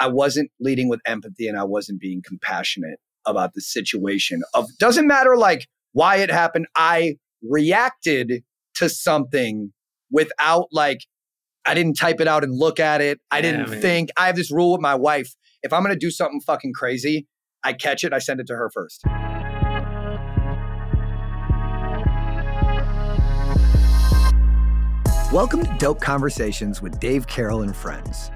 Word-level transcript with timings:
I 0.00 0.06
wasn't 0.06 0.52
leading 0.60 0.88
with 0.88 1.00
empathy 1.06 1.48
and 1.48 1.58
I 1.58 1.64
wasn't 1.64 2.00
being 2.00 2.22
compassionate 2.24 3.00
about 3.26 3.54
the 3.54 3.60
situation 3.60 4.42
of 4.54 4.66
doesn't 4.78 5.08
matter 5.08 5.36
like 5.36 5.66
why 5.92 6.16
it 6.16 6.30
happened. 6.30 6.66
I 6.76 7.16
reacted 7.42 8.44
to 8.76 8.88
something 8.88 9.72
without 10.10 10.68
like 10.70 11.00
I 11.66 11.74
didn't 11.74 11.94
type 11.94 12.20
it 12.20 12.28
out 12.28 12.44
and 12.44 12.54
look 12.56 12.78
at 12.78 13.00
it. 13.00 13.18
I 13.32 13.40
didn't 13.40 13.68
man. 13.68 13.80
think. 13.80 14.10
I 14.16 14.26
have 14.26 14.36
this 14.36 14.52
rule 14.52 14.72
with 14.72 14.80
my 14.80 14.94
wife. 14.94 15.34
If 15.64 15.72
I'm 15.72 15.82
going 15.82 15.94
to 15.94 15.98
do 15.98 16.12
something 16.12 16.40
fucking 16.40 16.74
crazy, 16.74 17.26
I 17.64 17.72
catch 17.72 18.04
it, 18.04 18.12
I 18.12 18.20
send 18.20 18.38
it 18.38 18.46
to 18.46 18.54
her 18.54 18.70
first. 18.72 19.02
Welcome 25.32 25.64
to 25.64 25.76
Dope 25.78 26.00
Conversations 26.00 26.80
with 26.80 27.00
Dave 27.00 27.26
Carroll 27.26 27.62
and 27.62 27.74
Friends. 27.74 28.30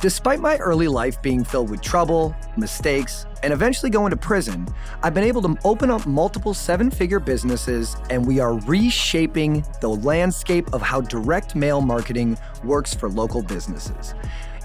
Despite 0.00 0.40
my 0.40 0.56
early 0.58 0.88
life 0.88 1.20
being 1.22 1.42
filled 1.42 1.70
with 1.70 1.80
trouble, 1.80 2.34
mistakes, 2.56 3.26
and 3.42 3.52
eventually 3.52 3.90
going 3.90 4.10
to 4.10 4.16
prison, 4.16 4.66
I've 5.02 5.14
been 5.14 5.24
able 5.24 5.42
to 5.42 5.56
open 5.64 5.90
up 5.90 6.06
multiple 6.06 6.52
seven 6.52 6.90
figure 6.90 7.20
businesses, 7.20 7.96
and 8.10 8.26
we 8.26 8.38
are 8.38 8.58
reshaping 8.60 9.64
the 9.80 9.88
landscape 9.88 10.72
of 10.74 10.82
how 10.82 11.00
direct 11.00 11.54
mail 11.54 11.80
marketing 11.80 12.36
works 12.62 12.94
for 12.94 13.08
local 13.08 13.42
businesses. 13.42 14.14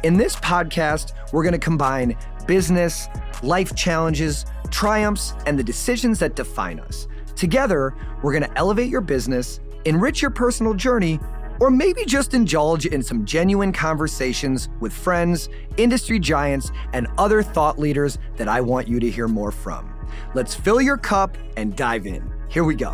In 0.03 0.17
this 0.17 0.36
podcast, 0.36 1.14
we're 1.31 1.44
going 1.44 1.53
to 1.53 1.59
combine 1.59 2.17
business, 2.48 3.08
life 3.44 3.75
challenges, 3.75 4.45
triumphs, 4.70 5.34
and 5.45 5.58
the 5.58 5.64
decisions 5.64 6.20
that 6.20 6.36
define 6.36 6.80
us. 6.80 7.08
Together, 7.36 7.95
we're 8.22 8.38
going 8.38 8.50
to 8.50 8.58
elevate 8.58 8.89
your 8.89 9.02
business, 9.02 9.59
enrich 9.86 10.22
your 10.22 10.31
personal 10.31 10.73
journey, 10.73 11.20
or 11.62 11.70
maybe 11.70 12.04
just 12.06 12.34
indulge 12.34 12.88
in 12.88 13.04
some 13.04 13.24
genuine 13.24 13.72
conversations 13.72 14.68
with 14.80 14.92
friends, 14.92 15.48
industry 15.78 16.18
giants, 16.18 16.72
and 16.92 17.06
other 17.20 17.44
thought 17.44 17.78
leaders 17.78 18.18
that 18.38 18.48
I 18.48 18.60
want 18.60 18.88
you 18.88 19.00
to 19.00 19.08
hear 19.08 19.28
more 19.28 19.52
from. 19.52 19.94
Let's 20.34 20.56
fill 20.56 20.81
your 20.81 20.98
cup 20.98 21.38
and 21.58 21.76
dive 21.76 22.08
in. 22.08 22.34
Here 22.50 22.64
we 22.64 22.73
go. 22.73 22.90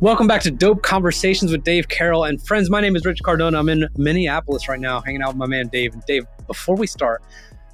Welcome 0.00 0.28
back 0.28 0.42
to 0.42 0.52
Dope 0.52 0.82
Conversations 0.82 1.50
with 1.50 1.64
Dave 1.64 1.88
Carroll 1.88 2.22
and 2.22 2.40
friends. 2.46 2.70
My 2.70 2.80
name 2.80 2.94
is 2.94 3.04
Rich 3.04 3.24
Cardona. 3.24 3.58
I'm 3.58 3.68
in 3.68 3.88
Minneapolis 3.96 4.68
right 4.68 4.78
now, 4.78 5.00
hanging 5.00 5.22
out 5.22 5.30
with 5.30 5.38
my 5.38 5.46
man 5.46 5.66
Dave. 5.66 5.92
And 5.92 6.04
Dave, 6.06 6.24
before 6.46 6.76
we 6.76 6.86
start, 6.86 7.20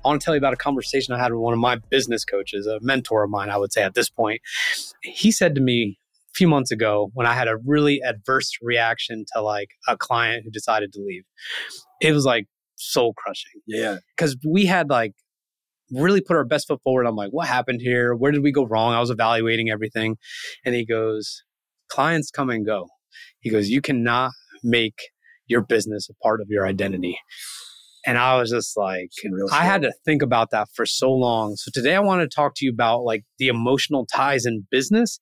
I 0.02 0.08
want 0.08 0.22
to 0.22 0.24
tell 0.24 0.34
you 0.34 0.38
about 0.38 0.54
a 0.54 0.56
conversation 0.56 1.12
I 1.12 1.18
had 1.18 1.32
with 1.32 1.42
one 1.42 1.52
of 1.52 1.60
my 1.60 1.76
business 1.90 2.24
coaches, 2.24 2.66
a 2.66 2.80
mentor 2.80 3.24
of 3.24 3.28
mine, 3.28 3.50
I 3.50 3.58
would 3.58 3.74
say 3.74 3.82
at 3.82 3.92
this 3.92 4.08
point. 4.08 4.40
He 5.02 5.30
said 5.30 5.54
to 5.56 5.60
me 5.60 5.98
few 6.34 6.48
months 6.48 6.70
ago 6.70 7.10
when 7.14 7.26
I 7.26 7.34
had 7.34 7.48
a 7.48 7.56
really 7.66 8.00
adverse 8.04 8.50
reaction 8.62 9.24
to 9.34 9.42
like 9.42 9.68
a 9.88 9.96
client 9.96 10.44
who 10.44 10.50
decided 10.50 10.92
to 10.92 11.00
leave. 11.00 11.22
It 12.00 12.12
was 12.12 12.24
like 12.24 12.46
soul 12.76 13.14
crushing. 13.14 13.60
Yeah. 13.66 13.98
Cause 14.16 14.36
we 14.48 14.66
had 14.66 14.88
like 14.88 15.12
really 15.90 16.20
put 16.20 16.36
our 16.36 16.44
best 16.44 16.68
foot 16.68 16.80
forward. 16.82 17.06
I'm 17.06 17.16
like, 17.16 17.30
what 17.30 17.48
happened 17.48 17.80
here? 17.82 18.14
Where 18.14 18.32
did 18.32 18.42
we 18.42 18.52
go 18.52 18.64
wrong? 18.64 18.94
I 18.94 19.00
was 19.00 19.10
evaluating 19.10 19.70
everything. 19.70 20.16
And 20.64 20.74
he 20.74 20.86
goes, 20.86 21.42
clients 21.90 22.30
come 22.30 22.50
and 22.50 22.64
go. 22.64 22.86
He 23.40 23.50
goes, 23.50 23.68
you 23.68 23.80
cannot 23.80 24.32
make 24.62 24.98
your 25.46 25.62
business 25.62 26.08
a 26.08 26.14
part 26.22 26.40
of 26.40 26.46
your 26.48 26.66
identity. 26.66 27.18
And 28.06 28.16
I 28.16 28.36
was 28.38 28.50
just 28.50 28.76
like, 28.78 29.10
I 29.52 29.64
had 29.64 29.82
to 29.82 29.92
think 30.06 30.22
about 30.22 30.50
that 30.52 30.68
for 30.74 30.86
so 30.86 31.12
long. 31.12 31.56
So 31.56 31.70
today 31.72 31.94
I 31.94 32.00
want 32.00 32.22
to 32.22 32.34
talk 32.34 32.52
to 32.56 32.64
you 32.64 32.70
about 32.70 33.02
like 33.02 33.24
the 33.38 33.48
emotional 33.48 34.06
ties 34.06 34.46
in 34.46 34.66
business 34.70 35.20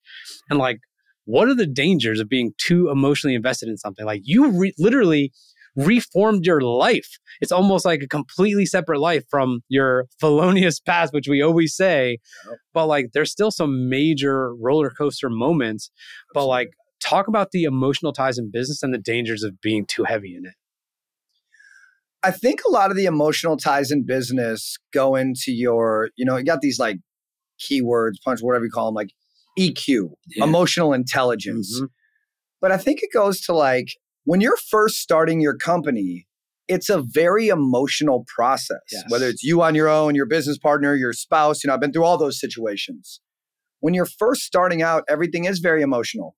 and 0.48 0.59
like 0.61 0.78
what 1.29 1.47
are 1.47 1.55
the 1.55 1.67
dangers 1.67 2.21
of 2.21 2.29
being 2.31 2.55
too 2.57 2.89
emotionally 2.89 3.34
invested 3.34 3.69
in 3.69 3.77
something? 3.77 4.07
Like 4.07 4.23
you 4.25 4.51
re- 4.51 4.73
literally 4.79 5.31
reformed 5.77 6.47
your 6.47 6.62
life. 6.62 7.19
It's 7.43 7.53
almost 7.53 7.84
like 7.84 8.03
a 8.03 8.09
completely 8.09 8.65
separate 8.65 8.98
life 8.98 9.25
from 9.29 9.61
your 9.69 10.06
felonious 10.21 10.81
past, 10.81 11.12
which 11.12 11.29
we 11.29 11.43
always 11.43 11.77
say. 11.77 12.17
But 12.73 12.87
like 12.87 13.11
there's 13.12 13.31
still 13.31 13.51
some 13.51 13.91
major 13.91 14.55
roller 14.55 14.89
coaster 14.89 15.29
moments. 15.29 15.91
But 16.33 16.47
like 16.47 16.71
talk 16.99 17.28
about 17.28 17.50
the 17.50 17.65
emotional 17.65 18.15
ties 18.15 18.38
in 18.38 18.50
business 18.50 18.83
and 18.83 18.94
the 18.94 18.99
dangers 18.99 19.43
of 19.43 19.61
being 19.61 19.84
too 19.84 20.05
heavy 20.05 20.34
in 20.34 20.47
it. 20.47 20.55
I 22.22 22.31
think 22.31 22.61
a 22.67 22.71
lot 22.71 22.91
of 22.91 22.97
the 22.97 23.05
emotional 23.05 23.59
ties 23.59 23.91
in 23.91 24.06
business 24.06 24.78
go 24.94 25.15
into 25.15 25.53
your, 25.53 26.09
you 26.17 26.25
know, 26.25 26.38
you 26.38 26.44
got 26.44 26.62
these 26.62 26.78
like 26.78 26.97
keywords, 27.61 28.15
punch, 28.25 28.41
whatever 28.41 28.65
you 28.65 28.71
call 28.71 28.87
them, 28.87 28.94
like 28.94 29.11
EQ, 29.58 30.10
yeah. 30.28 30.44
emotional 30.44 30.92
intelligence. 30.92 31.76
Mm-hmm. 31.76 31.86
But 32.60 32.72
I 32.72 32.76
think 32.76 33.00
it 33.02 33.10
goes 33.12 33.41
to 33.42 33.52
like 33.52 33.88
when 34.24 34.41
you're 34.41 34.58
first 34.70 34.96
starting 34.96 35.41
your 35.41 35.56
company, 35.56 36.26
it's 36.66 36.91
a 36.91 37.00
very 37.00 37.48
emotional 37.48 38.26
process, 38.34 38.78
yes. 38.92 39.04
whether 39.08 39.26
it's 39.28 39.42
you 39.42 39.62
on 39.62 39.74
your 39.74 39.88
own, 39.88 40.14
your 40.14 40.26
business 40.26 40.58
partner, 40.58 40.94
your 40.94 41.12
spouse. 41.12 41.64
You 41.64 41.69
know, 41.69 41.74
I've 41.74 41.80
been 41.80 41.92
through 41.92 42.04
all 42.04 42.19
those 42.19 42.38
situations. 42.38 43.20
When 43.80 43.94
you're 43.94 44.06
first 44.06 44.42
starting 44.42 44.82
out, 44.82 45.04
everything 45.08 45.44
is 45.44 45.60
very 45.60 45.82
emotional 45.82 46.34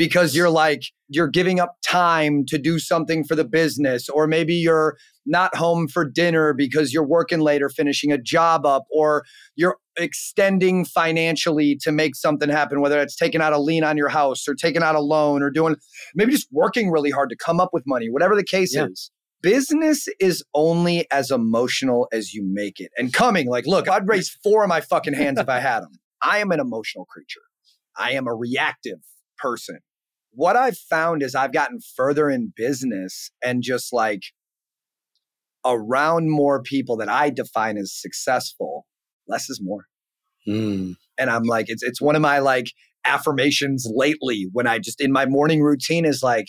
because 0.00 0.34
you're 0.34 0.48
like, 0.48 0.80
you're 1.08 1.28
giving 1.28 1.60
up 1.60 1.76
time 1.86 2.46
to 2.46 2.56
do 2.56 2.78
something 2.78 3.22
for 3.22 3.36
the 3.36 3.44
business, 3.44 4.08
or 4.08 4.26
maybe 4.26 4.54
you're 4.54 4.96
not 5.26 5.54
home 5.54 5.86
for 5.88 6.06
dinner 6.06 6.54
because 6.54 6.90
you're 6.90 7.06
working 7.06 7.40
later, 7.40 7.68
finishing 7.68 8.10
a 8.10 8.16
job 8.16 8.64
up, 8.64 8.84
or 8.90 9.24
you're 9.56 9.76
extending 9.98 10.86
financially 10.86 11.76
to 11.82 11.92
make 11.92 12.16
something 12.16 12.48
happen, 12.48 12.80
whether 12.80 12.98
it's 12.98 13.14
taking 13.14 13.42
out 13.42 13.52
a 13.52 13.58
lien 13.58 13.84
on 13.84 13.98
your 13.98 14.08
house 14.08 14.48
or 14.48 14.54
taking 14.54 14.82
out 14.82 14.94
a 14.94 15.02
loan 15.02 15.42
or 15.42 15.50
doing 15.50 15.76
maybe 16.14 16.32
just 16.32 16.48
working 16.50 16.90
really 16.90 17.10
hard 17.10 17.28
to 17.28 17.36
come 17.36 17.60
up 17.60 17.68
with 17.74 17.82
money, 17.86 18.08
whatever 18.08 18.34
the 18.34 18.42
case 18.42 18.74
yeah. 18.74 18.86
is. 18.86 19.10
Business 19.42 20.08
is 20.18 20.42
only 20.54 21.06
as 21.10 21.30
emotional 21.30 22.08
as 22.10 22.32
you 22.32 22.42
make 22.42 22.80
it. 22.80 22.90
And 22.96 23.12
coming, 23.12 23.48
like, 23.48 23.66
look, 23.66 23.86
I'd 23.86 24.08
raise 24.08 24.30
four 24.42 24.62
of 24.62 24.70
my 24.70 24.80
fucking 24.80 25.12
hands 25.12 25.38
if 25.38 25.50
I 25.50 25.60
had 25.60 25.80
them. 25.80 25.92
I 26.22 26.38
am 26.38 26.52
an 26.52 26.60
emotional 26.60 27.04
creature. 27.04 27.42
I 27.98 28.12
am 28.12 28.26
a 28.26 28.34
reactive 28.34 29.00
person. 29.36 29.80
What 30.32 30.56
I've 30.56 30.78
found 30.78 31.22
is 31.22 31.34
I've 31.34 31.52
gotten 31.52 31.78
further 31.96 32.30
in 32.30 32.52
business 32.56 33.30
and 33.42 33.62
just 33.62 33.92
like 33.92 34.22
around 35.64 36.30
more 36.30 36.62
people 36.62 36.96
that 36.98 37.08
I 37.08 37.30
define 37.30 37.76
as 37.76 37.92
successful, 37.92 38.86
less 39.28 39.50
is 39.50 39.60
more. 39.62 39.86
Mm. 40.48 40.94
And 41.18 41.30
I'm 41.30 41.44
like, 41.44 41.66
it's 41.68 41.82
it's 41.82 42.00
one 42.00 42.16
of 42.16 42.22
my 42.22 42.38
like 42.38 42.66
affirmations 43.04 43.86
lately 43.94 44.48
when 44.52 44.66
I 44.66 44.78
just 44.78 45.00
in 45.00 45.12
my 45.12 45.26
morning 45.26 45.62
routine 45.62 46.04
is 46.04 46.22
like 46.22 46.46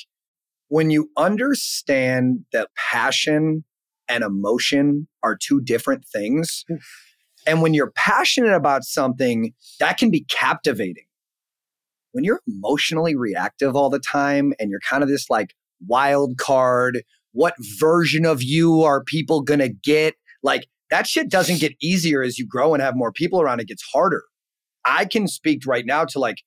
when 0.68 0.90
you 0.90 1.10
understand 1.18 2.46
that 2.54 2.70
passion 2.76 3.64
and 4.08 4.24
emotion 4.24 5.08
are 5.24 5.38
two 5.38 5.62
different 5.62 6.06
things. 6.12 6.64
And 7.48 7.62
when 7.62 7.74
you're 7.74 7.92
passionate 7.96 8.54
about 8.54 8.84
something, 8.84 9.54
that 9.80 9.98
can 9.98 10.12
be 10.12 10.26
captivating. 10.30 11.06
When 12.12 12.24
you're 12.24 12.42
emotionally 12.48 13.16
reactive 13.16 13.76
all 13.76 13.90
the 13.90 14.00
time 14.00 14.54
and 14.60 14.70
you're 14.70 14.82
kind 14.88 15.04
of 15.04 15.10
this 15.10 15.30
like 15.30 15.54
wild 15.88 16.38
card, 16.38 17.04
what 17.32 17.56
version 17.80 18.26
of 18.26 18.44
you 18.44 18.84
are 18.84 19.04
people 19.04 19.42
going 19.42 19.60
to 19.60 19.70
get? 19.70 20.16
Like 20.44 20.68
that 20.90 21.08
shit 21.08 21.30
doesn't 21.30 21.60
get 21.60 21.74
easier 21.82 22.22
as 22.22 22.38
you 22.38 22.46
grow 22.46 22.74
and 22.74 22.84
have 22.84 22.96
more 22.96 23.12
people 23.12 23.42
around. 23.42 23.62
It 23.62 23.68
gets 23.68 23.84
harder. 23.94 24.24
I 24.86 25.06
can 25.06 25.28
speak 25.28 25.66
right 25.66 25.86
now 25.86 26.06
to 26.06 26.20
like 26.20 26.38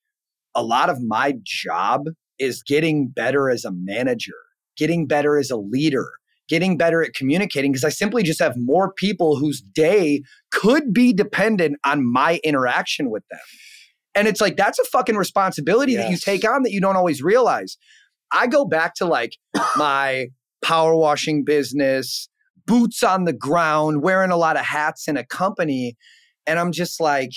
a 0.54 0.62
lot 0.62 0.90
of 0.90 1.00
my 1.00 1.34
job 1.44 2.06
is 2.38 2.62
getting 2.62 3.08
better 3.08 3.48
as 3.48 3.64
a 3.64 3.70
manager, 3.72 4.34
getting 4.76 5.06
better 5.06 5.38
as 5.38 5.50
a 5.50 5.56
leader, 5.56 6.10
getting 6.48 6.76
better 6.76 7.02
at 7.02 7.14
communicating 7.14 7.72
because 7.72 7.84
I 7.84 7.90
simply 7.90 8.22
just 8.22 8.40
have 8.40 8.54
more 8.56 8.92
people 8.92 9.36
whose 9.36 9.60
day 9.60 10.22
could 10.52 10.92
be 10.92 11.12
dependent 11.12 11.78
on 11.84 12.04
my 12.04 12.40
interaction 12.44 13.10
with 13.10 13.22
them. 13.30 13.40
And 14.14 14.28
it's 14.28 14.40
like, 14.40 14.56
that's 14.56 14.78
a 14.78 14.84
fucking 14.84 15.16
responsibility 15.16 15.92
yes. 15.92 16.04
that 16.04 16.10
you 16.10 16.16
take 16.16 16.48
on 16.48 16.62
that 16.62 16.72
you 16.72 16.80
don't 16.80 16.96
always 16.96 17.22
realize. 17.22 17.76
I 18.32 18.46
go 18.46 18.64
back 18.64 18.94
to 18.96 19.06
like 19.06 19.36
my 19.76 20.28
power 20.62 20.96
washing 20.96 21.44
business, 21.44 22.28
boots 22.66 23.02
on 23.02 23.24
the 23.24 23.32
ground, 23.32 24.02
wearing 24.02 24.30
a 24.30 24.36
lot 24.36 24.56
of 24.56 24.64
hats 24.64 25.08
in 25.08 25.16
a 25.16 25.24
company. 25.24 25.96
And 26.46 26.58
I'm 26.58 26.72
just 26.72 27.00
like, 27.00 27.30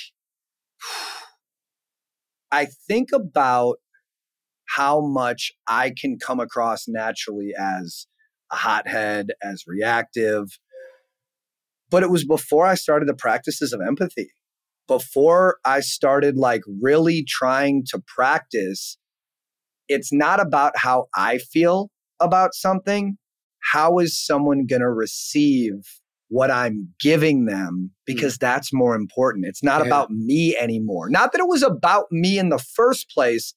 I 2.52 2.68
think 2.88 3.10
about 3.12 3.78
how 4.70 5.02
much 5.02 5.52
I 5.68 5.94
can 5.98 6.18
come 6.20 6.40
across 6.40 6.88
naturally 6.88 7.54
as 7.58 8.08
a 8.52 8.56
hothead, 8.56 9.28
as 9.42 9.64
reactive. 9.68 10.46
But 11.90 12.04
it 12.04 12.10
was 12.10 12.26
before 12.26 12.66
I 12.66 12.76
started 12.76 13.08
the 13.08 13.16
practices 13.16 13.74
of 13.74 13.82
empathy, 13.82 14.30
before 14.88 15.58
I 15.66 15.82
started 15.82 16.38
like 16.38 16.62
really 16.82 17.26
trying 17.28 17.84
to 17.90 18.02
practice. 18.16 18.98
It's 19.88 20.12
not 20.14 20.40
about 20.40 20.78
how 20.78 21.08
I 21.16 21.38
feel 21.38 21.90
about 22.20 22.54
something, 22.54 23.18
how 23.72 24.00
is 24.00 24.18
someone 24.18 24.66
going 24.66 24.82
to 24.82 24.90
receive 24.90 25.74
what 26.30 26.52
I'm 26.52 26.90
giving 27.00 27.46
them? 27.46 27.92
Because 28.06 28.36
mm. 28.36 28.40
that's 28.40 28.74
more 28.74 28.96
important. 28.96 29.46
It's 29.46 29.64
not 29.64 29.82
yeah. 29.82 29.88
about 29.88 30.10
me 30.12 30.58
anymore. 30.58 31.10
Not 31.10 31.32
that 31.32 31.40
it 31.40 31.48
was 31.48 31.64
about 31.64 32.06
me 32.12 32.38
in 32.38 32.50
the 32.50 32.58
first 32.60 33.10
place, 33.10 33.54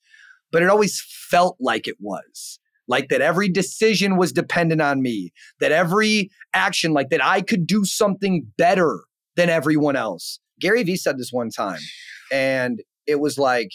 but 0.52 0.62
it 0.62 0.68
always 0.68 1.02
felt 1.30 1.56
like 1.60 1.88
it 1.88 1.96
was. 2.00 2.58
like 2.90 3.08
that 3.08 3.22
every 3.22 3.48
decision 3.48 4.16
was 4.16 4.32
dependent 4.32 4.82
on 4.82 5.00
me, 5.00 5.32
that 5.60 5.72
every 5.72 6.28
action, 6.52 6.92
like 6.92 7.08
that 7.10 7.24
I 7.24 7.40
could 7.40 7.66
do 7.66 7.84
something 7.84 8.46
better 8.58 9.04
than 9.36 9.48
everyone 9.48 9.96
else. 9.96 10.40
Gary 10.60 10.82
Vee 10.82 10.96
said 10.96 11.18
this 11.18 11.32
one 11.32 11.50
time, 11.50 11.80
and 12.32 12.82
it 13.06 13.20
was 13.20 13.38
like, 13.38 13.70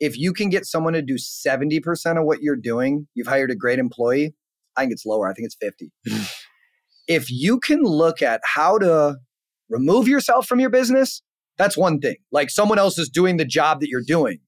if 0.00 0.18
you 0.18 0.32
can 0.32 0.48
get 0.48 0.66
someone 0.66 0.92
to 0.94 1.02
do 1.02 1.14
70% 1.14 2.18
of 2.18 2.24
what 2.24 2.42
you're 2.42 2.56
doing, 2.56 3.06
you've 3.14 3.26
hired 3.26 3.50
a 3.50 3.56
great 3.56 3.78
employee. 3.78 4.34
I 4.76 4.82
think 4.82 4.92
it's 4.92 5.06
lower. 5.06 5.28
I 5.28 5.32
think 5.32 5.46
it's 5.46 5.56
50. 5.60 5.92
if 7.08 7.30
you 7.30 7.60
can 7.60 7.82
look 7.82 8.22
at 8.22 8.40
how 8.44 8.78
to 8.78 9.16
remove 9.68 10.08
yourself 10.08 10.46
from 10.46 10.60
your 10.60 10.70
business, 10.70 11.22
that's 11.56 11.76
one 11.76 12.00
thing. 12.00 12.16
Like 12.32 12.50
someone 12.50 12.78
else 12.78 12.98
is 12.98 13.08
doing 13.08 13.36
the 13.36 13.44
job 13.44 13.80
that 13.80 13.88
you're 13.88 14.02
doing. 14.04 14.40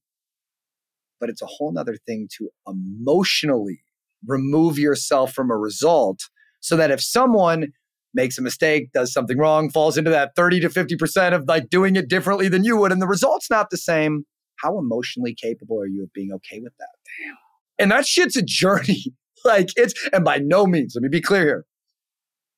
But 1.19 1.29
it's 1.29 1.41
a 1.41 1.47
whole 1.47 1.71
nother 1.71 1.97
thing 2.05 2.27
to 2.37 2.49
emotionally 2.67 3.81
remove 4.25 4.77
yourself 4.77 5.33
from 5.33 5.49
a 5.49 5.57
result 5.57 6.19
so 6.59 6.75
that 6.75 6.91
if 6.91 7.01
someone 7.01 7.67
makes 8.13 8.37
a 8.37 8.41
mistake, 8.41 8.91
does 8.93 9.11
something 9.11 9.37
wrong, 9.37 9.69
falls 9.69 9.97
into 9.97 10.09
that 10.09 10.35
30 10.35 10.61
to 10.61 10.69
50% 10.69 11.33
of 11.33 11.45
like 11.47 11.69
doing 11.69 11.95
it 11.95 12.07
differently 12.07 12.49
than 12.49 12.63
you 12.63 12.77
would, 12.77 12.91
and 12.91 13.01
the 13.01 13.07
result's 13.07 13.49
not 13.49 13.69
the 13.69 13.77
same, 13.77 14.25
how 14.57 14.77
emotionally 14.77 15.35
capable 15.35 15.79
are 15.79 15.87
you 15.87 16.03
of 16.03 16.13
being 16.13 16.31
okay 16.33 16.59
with 16.59 16.73
that? 16.79 16.89
Damn. 17.23 17.35
And 17.79 17.91
that 17.91 18.05
shit's 18.05 18.35
a 18.35 18.41
journey. 18.41 19.05
like 19.45 19.69
it's, 19.75 19.93
and 20.11 20.25
by 20.25 20.39
no 20.39 20.65
means, 20.65 20.93
let 20.95 21.03
me 21.03 21.09
be 21.09 21.21
clear 21.21 21.43
here. 21.43 21.65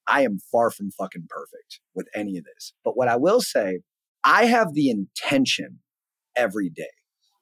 I 0.07 0.21
am 0.21 0.39
far 0.51 0.71
from 0.71 0.91
fucking 0.91 1.27
perfect 1.29 1.81
with 1.93 2.07
any 2.15 2.37
of 2.37 2.45
this. 2.45 2.73
But 2.83 2.97
what 2.97 3.07
I 3.07 3.15
will 3.15 3.41
say, 3.41 3.81
I 4.23 4.45
have 4.45 4.73
the 4.73 4.89
intention 4.89 5.79
every 6.35 6.69
day 6.69 6.89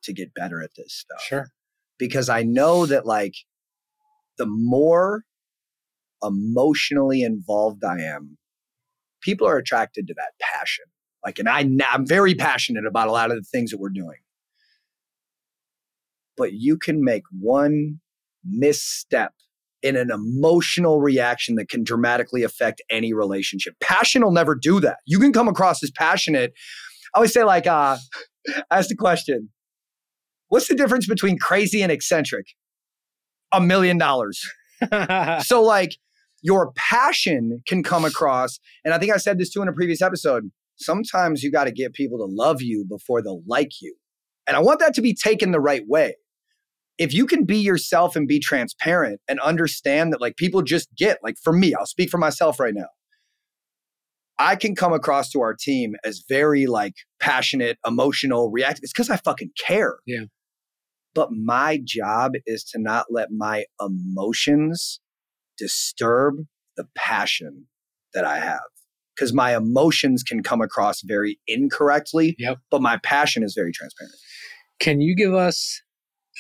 to 0.04 0.14
get 0.14 0.34
better 0.34 0.62
at 0.62 0.72
this 0.76 0.94
stuff. 0.94 1.22
Sure. 1.22 1.52
Because 1.98 2.30
I 2.30 2.44
know 2.44 2.86
that 2.86 3.06
like 3.06 3.36
the 4.38 4.46
more 4.46 5.24
emotionally 6.24 7.22
involved 7.22 7.84
I 7.84 8.02
am, 8.02 8.38
people 9.22 9.48
are 9.48 9.58
attracted 9.58 10.08
to 10.08 10.14
that 10.16 10.32
passion. 10.40 10.86
Like, 11.26 11.40
and 11.40 11.50
I, 11.50 11.68
I'm 11.92 12.06
very 12.06 12.36
passionate 12.36 12.86
about 12.86 13.08
a 13.08 13.12
lot 13.12 13.32
of 13.32 13.38
the 13.38 13.44
things 13.44 13.72
that 13.72 13.80
we're 13.80 13.90
doing. 13.90 14.20
But 16.38 16.54
you 16.54 16.78
can 16.78 17.04
make 17.04 17.24
one 17.32 18.00
misstep 18.46 19.34
in 19.84 19.96
an 19.96 20.10
emotional 20.12 21.02
reaction 21.02 21.56
that 21.56 21.70
can 21.70 21.84
dramatically 21.84 22.44
affect 22.44 22.82
any 22.90 23.14
relationship. 23.14 23.76
Passion 23.82 24.24
will 24.24 24.32
never 24.32 24.56
do 24.56 24.80
that. 24.80 24.98
You 25.06 25.20
can 25.20 25.34
come 25.34 25.48
across 25.48 25.84
as 25.84 25.92
passionate. 25.92 26.54
I 27.14 27.20
always 27.20 27.34
say, 27.34 27.44
like, 27.44 27.68
uh, 27.68 27.98
ask 28.72 28.90
the 28.90 28.96
question 28.96 29.50
what's 30.50 30.68
the 30.68 30.76
difference 30.76 31.08
between 31.08 31.38
crazy 31.38 31.82
and 31.82 31.92
eccentric? 31.92 32.48
A 33.52 33.62
million 33.62 33.98
dollars. 33.98 34.42
so, 35.44 35.62
like, 35.62 35.98
your 36.42 36.72
passion 36.76 37.62
can 37.68 37.84
come 37.84 38.06
across. 38.12 38.60
And 38.84 38.94
I 38.94 39.00
think 39.00 39.14
I 39.14 39.18
said 39.18 39.38
this 39.38 39.50
too 39.50 39.62
in 39.62 39.68
a 39.68 39.74
previous 39.74 40.02
episode. 40.02 40.52
Sometimes 40.78 41.44
you 41.44 41.52
got 41.52 41.64
to 41.64 41.72
get 41.72 41.94
people 41.94 42.20
to 42.20 42.26
love 42.26 42.62
you 42.62 42.86
before 42.88 43.22
they'll 43.22 43.44
like 43.48 43.82
you. 43.82 43.96
And 44.46 44.56
I 44.56 44.60
want 44.60 44.80
that 44.80 44.94
to 44.96 45.02
be 45.02 45.14
taken 45.14 45.52
the 45.52 45.60
right 45.60 45.84
way. 45.88 46.16
If 46.98 47.14
you 47.14 47.28
can 47.28 47.44
be 47.44 47.58
yourself 47.58 48.16
and 48.16 48.28
be 48.28 48.40
transparent 48.40 49.20
and 49.28 49.40
understand 49.42 50.14
that, 50.14 50.22
like, 50.22 50.36
people 50.36 50.64
just 50.64 50.88
get, 50.96 51.20
like, 51.22 51.36
for 51.44 51.54
me, 51.54 51.76
I'll 51.76 51.86
speak 51.86 52.10
for 52.10 52.18
myself 52.18 52.60
right 52.60 52.74
now. 52.74 52.88
I 54.40 54.56
can 54.56 54.76
come 54.76 54.94
across 54.94 55.30
to 55.32 55.42
our 55.42 55.54
team 55.54 55.96
as 56.04 56.24
very, 56.28 56.66
like, 56.66 56.94
passionate, 57.20 57.78
emotional, 57.86 58.50
reactive. 58.50 58.84
It's 58.84 58.94
because 58.94 59.10
I 59.10 59.18
fucking 59.18 59.52
care. 59.64 59.98
Yeah. 60.08 60.26
But 61.14 61.32
my 61.32 61.80
job 61.84 62.34
is 62.46 62.64
to 62.66 62.80
not 62.80 63.08
let 63.12 63.30
my 63.32 63.66
emotions 63.80 65.00
disturb 65.58 66.36
the 66.76 66.86
passion 66.96 67.66
that 68.14 68.26
I 68.26 68.40
have. 68.40 68.62
Because 69.16 69.34
my 69.34 69.56
emotions 69.56 70.22
can 70.22 70.44
come 70.44 70.62
across 70.62 71.02
very 71.02 71.40
incorrectly, 71.48 72.36
yep. 72.38 72.58
but 72.70 72.84
my 72.84 73.00
passion 73.04 73.42
is 73.42 73.56
very 73.56 73.72
transparent. 73.72 74.14
Can 74.80 75.02
you 75.02 75.16
give 75.16 75.34
us 75.34 75.82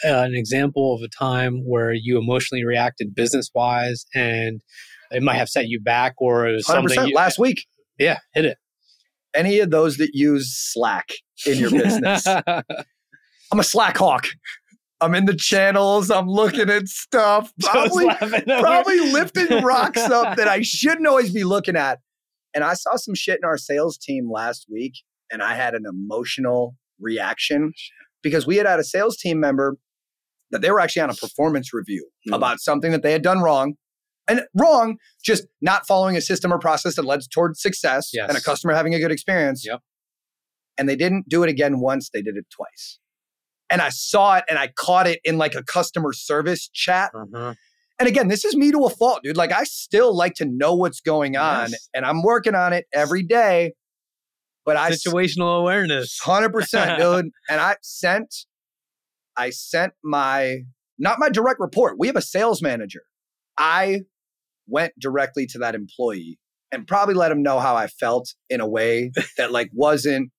uh, 0.05 0.21
an 0.21 0.35
example 0.35 0.93
of 0.93 1.01
a 1.01 1.07
time 1.07 1.63
where 1.65 1.91
you 1.91 2.19
emotionally 2.19 2.63
reacted 2.63 3.15
business 3.15 3.49
wise 3.55 4.05
and 4.13 4.61
it 5.11 5.23
might 5.23 5.35
have 5.35 5.49
set 5.49 5.67
you 5.67 5.81
back 5.81 6.13
or 6.19 6.47
it 6.47 6.53
was 6.53 6.65
100%. 6.65 6.67
something 6.67 7.07
you, 7.07 7.15
last 7.15 7.39
week? 7.39 7.65
Yeah, 7.97 8.19
hit 8.33 8.45
it. 8.45 8.57
Any 9.33 9.59
of 9.59 9.71
those 9.71 9.97
that 9.97 10.11
use 10.13 10.55
Slack 10.55 11.09
in 11.45 11.57
your 11.57 11.71
business. 11.71 12.27
I'm 13.51 13.59
a 13.59 13.63
Slack 13.63 13.97
hawk. 13.97 14.27
I'm 14.99 15.13
in 15.13 15.25
the 15.25 15.35
channels. 15.35 16.09
I'm 16.09 16.27
looking 16.27 16.69
at 16.69 16.87
stuff. 16.87 17.53
Probably, 17.61 18.07
probably 18.45 19.11
lifting 19.11 19.47
rocks 19.63 20.01
up 20.01 20.37
that 20.37 20.47
I 20.47 20.61
shouldn't 20.61 21.05
always 21.07 21.31
be 21.31 21.43
looking 21.43 21.75
at. 21.75 21.99
And 22.55 22.63
I 22.63 22.73
saw 22.73 22.95
some 22.95 23.13
shit 23.13 23.39
in 23.41 23.45
our 23.45 23.57
sales 23.57 23.97
team 23.97 24.31
last 24.31 24.65
week, 24.71 24.93
and 25.31 25.43
I 25.43 25.53
had 25.53 25.75
an 25.75 25.83
emotional 25.87 26.75
reaction 26.99 27.73
because 28.23 28.47
we 28.47 28.55
had 28.55 28.65
had 28.65 28.79
a 28.79 28.83
sales 28.83 29.17
team 29.17 29.39
member 29.39 29.77
that 30.49 30.61
they 30.61 30.71
were 30.71 30.79
actually 30.79 31.03
on 31.03 31.09
a 31.09 31.15
performance 31.15 31.73
review 31.73 32.09
mm. 32.27 32.35
about 32.35 32.59
something 32.59 32.91
that 32.91 33.03
they 33.03 33.11
had 33.11 33.21
done 33.21 33.41
wrong. 33.41 33.75
And 34.29 34.41
wrong, 34.59 34.97
just 35.23 35.45
not 35.61 35.87
following 35.87 36.17
a 36.17 36.21
system 36.21 36.51
or 36.51 36.59
process 36.59 36.95
that 36.95 37.05
led 37.05 37.21
towards 37.31 37.61
success 37.61 38.09
yes. 38.11 38.27
and 38.27 38.37
a 38.37 38.41
customer 38.41 38.73
having 38.73 38.93
a 38.93 38.99
good 38.99 39.11
experience. 39.11 39.63
Yep. 39.65 39.79
And 40.77 40.89
they 40.89 40.95
didn't 40.95 41.29
do 41.29 41.43
it 41.43 41.49
again 41.49 41.79
once, 41.79 42.09
they 42.13 42.21
did 42.21 42.35
it 42.35 42.45
twice 42.49 42.99
and 43.69 43.81
I 43.81 43.89
saw 43.89 44.37
it 44.37 44.45
and 44.49 44.57
I 44.57 44.69
caught 44.75 45.07
it 45.07 45.19
in 45.23 45.37
like 45.37 45.55
a 45.55 45.63
customer 45.63 46.13
service 46.13 46.69
chat. 46.73 47.11
Uh-huh. 47.13 47.53
And 47.99 48.07
again, 48.07 48.27
this 48.27 48.45
is 48.45 48.55
me 48.55 48.71
to 48.71 48.85
a 48.85 48.89
fault, 48.89 49.21
dude. 49.23 49.37
Like 49.37 49.51
I 49.51 49.63
still 49.63 50.15
like 50.15 50.35
to 50.35 50.45
know 50.45 50.75
what's 50.75 51.01
going 51.01 51.35
on 51.35 51.71
yes. 51.71 51.89
and 51.93 52.05
I'm 52.05 52.21
working 52.21 52.55
on 52.55 52.73
it 52.73 52.85
every 52.93 53.23
day. 53.23 53.73
But 54.65 54.77
I 54.77 54.91
situational 54.91 55.59
awareness. 55.59 56.19
100%, 56.21 56.97
dude. 56.99 57.31
And 57.49 57.61
I 57.61 57.77
sent 57.81 58.33
I 59.37 59.51
sent 59.51 59.93
my 60.03 60.59
not 60.99 61.19
my 61.19 61.29
direct 61.29 61.59
report. 61.59 61.97
We 61.97 62.07
have 62.07 62.15
a 62.15 62.21
sales 62.21 62.61
manager. 62.61 63.01
I 63.57 64.01
went 64.67 64.93
directly 64.99 65.45
to 65.47 65.59
that 65.59 65.75
employee 65.75 66.39
and 66.71 66.85
probably 66.85 67.13
let 67.13 67.31
him 67.31 67.41
know 67.41 67.59
how 67.59 67.75
I 67.75 67.87
felt 67.87 68.33
in 68.49 68.59
a 68.59 68.67
way 68.67 69.11
that 69.37 69.51
like 69.51 69.69
wasn't 69.73 70.31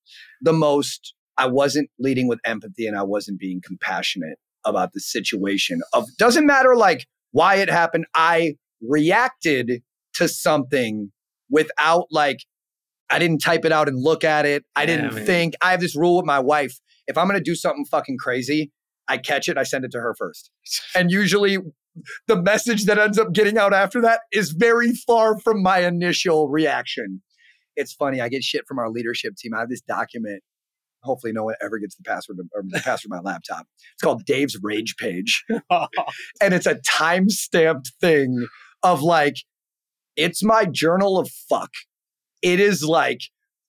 the 0.43 0.53
most 0.53 1.15
I 1.39 1.47
wasn't 1.47 1.89
leading 1.99 2.29
with 2.29 2.41
empathy 2.45 2.87
and 2.87 2.99
I 2.99 3.05
wasn't 3.05 3.39
being 3.39 3.63
compassionate 3.65 4.39
about 4.67 4.93
the 4.93 5.01
situation 5.01 5.81
of 5.93 6.05
doesn't 6.19 6.45
matter 6.45 6.75
like 6.77 7.07
why 7.31 7.57
it 7.57 7.71
happened. 7.71 8.07
I 8.15 8.57
reacted 8.87 9.83
to 10.15 10.29
something 10.29 11.13
without 11.49 12.07
like 12.11 12.39
I 13.09 13.19
didn't 13.19 13.39
type 13.39 13.65
it 13.65 13.73
out 13.73 13.89
and 13.89 14.03
look 14.03 14.25
at 14.25 14.45
it. 14.45 14.65
I 14.77 14.85
didn't 14.85 15.13
think. 15.13 15.55
I 15.63 15.71
have 15.71 15.81
this 15.81 15.97
rule 15.97 16.17
with 16.17 16.27
my 16.27 16.41
wife. 16.41 16.79
If 17.07 17.17
I'm 17.17 17.27
going 17.27 17.39
to 17.39 17.45
do 17.45 17.55
something 17.55 17.87
fucking 17.87 18.19
crazy, 18.19 18.71
I 19.09 19.17
catch 19.17 19.49
it, 19.49 19.57
I 19.57 19.63
send 19.63 19.87
it 19.87 19.93
to 19.93 20.01
her 20.01 20.15
first. 20.19 20.51
And 20.95 21.11
usually 21.11 21.57
the 22.27 22.37
message 22.37 22.85
that 22.85 22.99
ends 22.99 23.19
up 23.19 23.33
getting 23.33 23.57
out 23.57 23.73
after 23.73 24.03
that 24.03 24.21
is 24.31 24.51
very 24.51 24.93
far 24.93 25.39
from 25.41 25.63
my 25.63 25.79
initial 25.79 26.49
reaction. 26.49 27.23
It's 27.77 27.95
funny. 27.95 28.21
I 28.21 28.29
get 28.29 28.45
shit 28.45 28.67
from 28.69 28.79
our 28.79 28.91
leadership 28.91 29.37
team. 29.37 29.55
I 29.55 29.61
have 29.61 29.71
this 29.71 29.81
document 29.81 30.43
hopefully 31.09 31.33
no 31.33 31.45
one 31.45 31.55
ever 31.61 31.79
gets 31.79 31.97
the 31.97 32.03
password 32.05 32.39
or 32.55 32.63
the 32.69 32.81
password 32.81 33.13
of 33.13 33.25
my 33.25 33.31
laptop. 33.31 33.67
It's 33.95 34.03
called 34.03 34.25
Dave's 34.25 34.59
Rage 34.63 34.97
Page. 34.97 35.45
and 35.71 36.55
it's 36.55 36.67
a 36.67 36.77
time 36.87 37.29
stamped 37.29 37.93
thing 38.01 38.47
of 38.83 39.03
like, 39.03 39.37
it's 40.17 40.45
my 40.45 40.65
journal 40.65 41.19
of 41.19 41.29
fuck. 41.49 41.71
It 42.43 42.61
is 42.61 42.85
like 42.85 43.21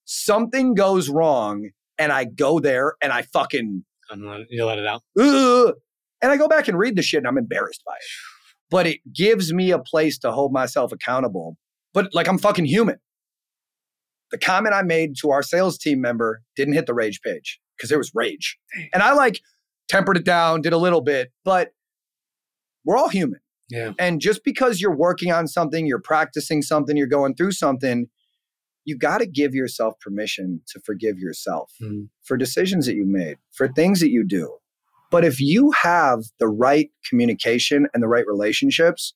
something 0.06 0.74
goes 0.76 1.10
wrong 1.10 1.70
and 1.98 2.12
I 2.12 2.26
go 2.26 2.60
there 2.60 2.94
and 3.02 3.12
I 3.12 3.24
fucking. 3.24 3.84
you 4.50 4.66
let 4.66 4.78
it 4.78 4.86
out. 4.86 5.02
and 6.22 6.32
I 6.32 6.38
go 6.38 6.48
back 6.48 6.68
and 6.68 6.78
read 6.78 6.96
the 6.96 7.02
shit 7.02 7.20
and 7.20 7.28
I'm 7.28 7.38
embarrassed 7.38 7.82
by 7.86 7.94
it. 7.94 8.04
But 8.72 8.86
it 8.86 9.00
gives 9.12 9.52
me 9.52 9.72
a 9.72 9.80
place 9.80 10.20
to 10.20 10.32
hold 10.32 10.54
myself 10.54 10.92
accountable. 10.92 11.58
But 11.92 12.14
like 12.14 12.28
I'm 12.28 12.38
fucking 12.38 12.66
human 12.66 12.98
the 14.32 14.38
comment 14.38 14.76
I 14.76 14.82
made 14.82 15.16
to 15.22 15.32
our 15.32 15.44
sales 15.44 15.78
team 15.78 16.02
member 16.02 16.42
didn't 16.56 16.74
hit 16.74 16.86
the 16.86 16.94
rage 16.94 17.22
page 17.22 17.60
because 17.76 17.90
there 17.90 17.98
was 17.98 18.12
rage. 18.14 18.58
And 18.94 19.02
I 19.02 19.14
like 19.14 19.42
tempered 19.88 20.18
it 20.18 20.26
down, 20.26 20.62
did 20.62 20.74
a 20.74 20.78
little 20.78 21.02
bit, 21.02 21.32
but 21.44 21.72
we're 22.86 22.98
all 22.98 23.10
human. 23.10 23.40
Yeah. 23.70 23.94
And 24.00 24.20
just 24.20 24.44
because 24.44 24.82
you're 24.82 24.96
working 24.96 25.32
on 25.32 25.48
something, 25.48 25.86
you're 25.86 26.02
practicing 26.02 26.62
something, 26.62 26.98
you're 26.98 27.08
going 27.08 27.36
through 27.36 27.52
something, 27.52 28.08
you 28.84 28.98
got 28.98 29.20
to 29.20 29.28
give 29.28 29.54
yourself 29.54 29.94
permission 30.00 30.62
to 30.70 30.80
forgive 30.80 31.20
yourself 31.20 31.72
mm. 31.82 32.10
for 32.24 32.38
decisions 32.38 32.88
that 32.88 32.96
you 32.96 33.06
made, 33.06 33.38
for 33.52 33.68
things 33.68 34.00
that 34.00 34.10
you 34.10 34.26
do. 34.26 34.58
But 35.12 35.26
if 35.26 35.40
you 35.40 35.72
have 35.72 36.24
the 36.40 36.48
right 36.48 36.90
communication 37.08 37.88
and 37.94 38.02
the 38.02 38.08
right 38.08 38.26
relationships, 38.28 39.14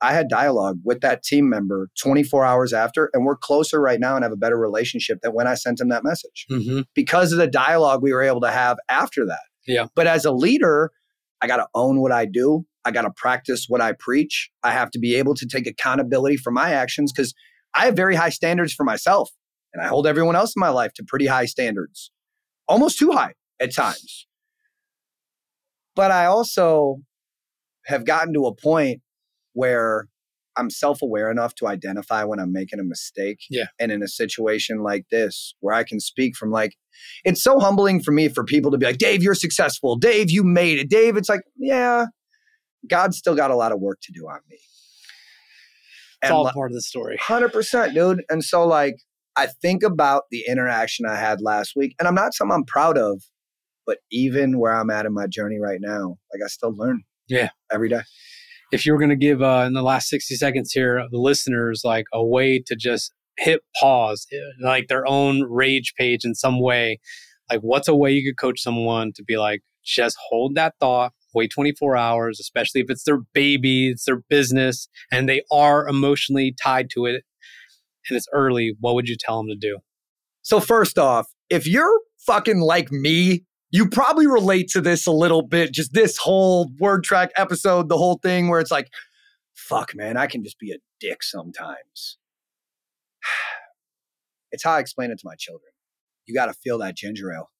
I 0.00 0.12
had 0.12 0.28
dialogue 0.28 0.80
with 0.84 1.00
that 1.00 1.22
team 1.22 1.48
member 1.48 1.88
24 2.00 2.44
hours 2.44 2.72
after, 2.72 3.10
and 3.14 3.24
we're 3.24 3.36
closer 3.36 3.80
right 3.80 4.00
now 4.00 4.16
and 4.16 4.22
have 4.22 4.32
a 4.32 4.36
better 4.36 4.58
relationship 4.58 5.20
than 5.22 5.32
when 5.32 5.46
I 5.46 5.54
sent 5.54 5.80
him 5.80 5.88
that 5.88 6.04
message 6.04 6.46
mm-hmm. 6.50 6.80
because 6.94 7.32
of 7.32 7.38
the 7.38 7.46
dialogue 7.46 8.02
we 8.02 8.12
were 8.12 8.22
able 8.22 8.40
to 8.42 8.50
have 8.50 8.76
after 8.88 9.24
that. 9.26 9.42
Yeah. 9.66 9.86
But 9.94 10.06
as 10.06 10.24
a 10.24 10.32
leader, 10.32 10.90
I 11.40 11.46
got 11.46 11.56
to 11.56 11.68
own 11.74 12.00
what 12.00 12.12
I 12.12 12.26
do. 12.26 12.66
I 12.84 12.90
got 12.90 13.02
to 13.02 13.10
practice 13.10 13.66
what 13.68 13.80
I 13.80 13.92
preach. 13.98 14.50
I 14.62 14.72
have 14.72 14.90
to 14.90 14.98
be 14.98 15.14
able 15.14 15.34
to 15.34 15.46
take 15.46 15.66
accountability 15.66 16.36
for 16.36 16.50
my 16.50 16.72
actions 16.72 17.12
because 17.12 17.34
I 17.72 17.86
have 17.86 17.96
very 17.96 18.14
high 18.14 18.30
standards 18.30 18.74
for 18.74 18.84
myself 18.84 19.30
and 19.72 19.82
I 19.82 19.88
hold 19.88 20.06
everyone 20.06 20.36
else 20.36 20.54
in 20.54 20.60
my 20.60 20.68
life 20.68 20.92
to 20.94 21.04
pretty 21.04 21.26
high 21.26 21.46
standards, 21.46 22.10
almost 22.68 22.98
too 22.98 23.12
high 23.12 23.34
at 23.60 23.74
times. 23.74 24.26
But 25.96 26.10
I 26.10 26.26
also 26.26 26.98
have 27.86 28.04
gotten 28.04 28.34
to 28.34 28.46
a 28.46 28.54
point 28.54 29.00
where 29.54 30.08
I'm 30.56 30.70
self 30.70 31.02
aware 31.02 31.30
enough 31.30 31.54
to 31.56 31.66
identify 31.66 32.24
when 32.24 32.38
I'm 32.38 32.52
making 32.52 32.78
a 32.78 32.84
mistake. 32.84 33.40
Yeah. 33.50 33.66
And 33.80 33.90
in 33.90 34.02
a 34.02 34.08
situation 34.08 34.82
like 34.82 35.06
this, 35.10 35.54
where 35.60 35.74
I 35.74 35.84
can 35.84 36.00
speak 36.00 36.36
from 36.36 36.50
like, 36.50 36.74
it's 37.24 37.42
so 37.42 37.58
humbling 37.58 38.02
for 38.02 38.12
me 38.12 38.28
for 38.28 38.44
people 38.44 38.70
to 38.70 38.78
be 38.78 38.86
like, 38.86 38.98
Dave, 38.98 39.22
you're 39.22 39.34
successful. 39.34 39.96
Dave, 39.96 40.30
you 40.30 40.44
made 40.44 40.78
it. 40.78 40.88
Dave, 40.88 41.16
it's 41.16 41.28
like, 41.28 41.42
yeah, 41.56 42.06
God's 42.88 43.16
still 43.16 43.34
got 43.34 43.50
a 43.50 43.56
lot 43.56 43.72
of 43.72 43.80
work 43.80 43.98
to 44.02 44.12
do 44.12 44.26
on 44.26 44.40
me. 44.48 44.58
It's 46.22 46.30
all 46.30 46.50
part 46.52 46.70
of 46.70 46.74
the 46.74 46.82
story. 46.82 47.18
100%, 47.18 47.92
dude. 47.92 48.22
And 48.30 48.42
so, 48.42 48.66
like, 48.66 48.94
I 49.36 49.46
think 49.60 49.82
about 49.82 50.22
the 50.30 50.44
interaction 50.48 51.04
I 51.04 51.16
had 51.16 51.42
last 51.42 51.72
week, 51.76 51.94
and 51.98 52.08
I'm 52.08 52.14
not 52.14 52.32
something 52.32 52.54
I'm 52.54 52.64
proud 52.64 52.96
of, 52.96 53.22
but 53.86 53.98
even 54.10 54.58
where 54.58 54.72
I'm 54.72 54.88
at 54.88 55.04
in 55.04 55.12
my 55.12 55.26
journey 55.26 55.58
right 55.60 55.80
now, 55.82 56.16
like, 56.32 56.40
I 56.42 56.48
still 56.48 56.74
learn. 56.74 57.02
Yeah. 57.28 57.50
Every 57.70 57.90
day 57.90 58.00
if 58.74 58.84
you 58.84 58.92
were 58.92 58.98
going 58.98 59.10
to 59.10 59.16
give 59.16 59.40
uh, 59.40 59.64
in 59.66 59.72
the 59.72 59.82
last 59.82 60.08
60 60.08 60.34
seconds 60.34 60.72
here 60.72 61.06
the 61.10 61.18
listeners 61.18 61.82
like 61.84 62.06
a 62.12 62.24
way 62.24 62.60
to 62.66 62.74
just 62.74 63.12
hit 63.38 63.60
pause 63.80 64.26
eh, 64.32 64.36
like 64.62 64.88
their 64.88 65.06
own 65.06 65.42
rage 65.42 65.94
page 65.98 66.24
in 66.24 66.34
some 66.34 66.60
way 66.60 66.98
like 67.50 67.60
what's 67.60 67.88
a 67.88 67.94
way 67.94 68.10
you 68.10 68.28
could 68.28 68.38
coach 68.38 68.60
someone 68.60 69.12
to 69.14 69.22
be 69.22 69.36
like 69.36 69.60
just 69.84 70.16
hold 70.28 70.54
that 70.56 70.74
thought 70.80 71.12
wait 71.34 71.50
24 71.54 71.96
hours 71.96 72.40
especially 72.40 72.80
if 72.80 72.90
it's 72.90 73.04
their 73.04 73.20
baby 73.32 73.90
it's 73.90 74.04
their 74.04 74.22
business 74.28 74.88
and 75.12 75.28
they 75.28 75.42
are 75.52 75.86
emotionally 75.88 76.54
tied 76.62 76.88
to 76.90 77.06
it 77.06 77.22
and 78.08 78.16
it's 78.16 78.28
early 78.32 78.76
what 78.80 78.94
would 78.94 79.08
you 79.08 79.16
tell 79.18 79.38
them 79.38 79.48
to 79.48 79.56
do? 79.56 79.78
So 80.42 80.60
first 80.60 80.98
off 80.98 81.26
if 81.50 81.66
you're 81.66 82.00
fucking 82.26 82.60
like 82.60 82.90
me 82.90 83.44
you 83.74 83.88
probably 83.88 84.28
relate 84.28 84.68
to 84.68 84.80
this 84.80 85.04
a 85.04 85.10
little 85.10 85.42
bit, 85.42 85.72
just 85.72 85.94
this 85.94 86.16
whole 86.16 86.70
word 86.78 87.02
track 87.02 87.32
episode, 87.36 87.88
the 87.88 87.98
whole 87.98 88.20
thing 88.22 88.46
where 88.46 88.60
it's 88.60 88.70
like, 88.70 88.88
fuck, 89.52 89.96
man, 89.96 90.16
I 90.16 90.28
can 90.28 90.44
just 90.44 90.60
be 90.60 90.70
a 90.70 90.76
dick 91.00 91.22
sometimes. 91.22 92.18
It's 94.52 94.62
how 94.62 94.74
I 94.74 94.78
explain 94.78 95.10
it 95.10 95.16
to 95.16 95.24
my 95.24 95.34
children. 95.36 95.72
You 96.26 96.34
got 96.36 96.46
to 96.46 96.52
feel 96.52 96.78
that 96.78 96.96
ginger 96.96 97.32
ale. 97.32 97.50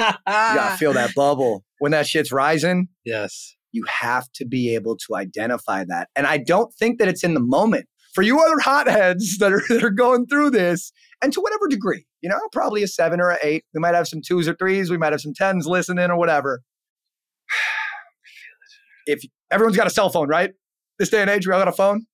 you 0.00 0.06
got 0.26 0.70
to 0.70 0.76
feel 0.78 0.94
that 0.94 1.14
bubble. 1.14 1.64
When 1.80 1.92
that 1.92 2.06
shit's 2.06 2.32
rising, 2.32 2.88
yes. 3.04 3.54
You 3.70 3.84
have 4.00 4.32
to 4.36 4.46
be 4.46 4.74
able 4.74 4.96
to 5.06 5.16
identify 5.16 5.84
that. 5.84 6.08
And 6.16 6.26
I 6.26 6.38
don't 6.38 6.72
think 6.72 6.98
that 6.98 7.08
it's 7.08 7.22
in 7.22 7.34
the 7.34 7.40
moment. 7.40 7.88
For 8.14 8.22
you 8.22 8.40
other 8.40 8.60
hotheads 8.60 9.38
that 9.38 9.52
are, 9.52 9.62
that 9.68 9.82
are 9.82 9.90
going 9.90 10.26
through 10.26 10.50
this, 10.50 10.92
and 11.22 11.32
to 11.32 11.40
whatever 11.40 11.68
degree, 11.68 12.06
you 12.22 12.28
know, 12.28 12.38
probably 12.52 12.82
a 12.82 12.88
seven 12.88 13.20
or 13.20 13.30
an 13.30 13.38
eight. 13.42 13.64
We 13.74 13.80
might 13.80 13.94
have 13.94 14.08
some 14.08 14.20
twos 14.26 14.48
or 14.48 14.54
threes. 14.54 14.90
We 14.90 14.96
might 14.96 15.12
have 15.12 15.20
some 15.20 15.34
tens 15.34 15.66
listening 15.66 16.10
or 16.10 16.16
whatever. 16.16 16.62
if 19.06 19.24
everyone's 19.50 19.76
got 19.76 19.86
a 19.86 19.90
cell 19.90 20.10
phone, 20.10 20.28
right? 20.28 20.52
This 20.98 21.10
day 21.10 21.20
and 21.20 21.30
age, 21.30 21.46
we 21.46 21.52
all 21.52 21.60
got 21.60 21.68
a 21.68 21.72
phone. 21.72 22.06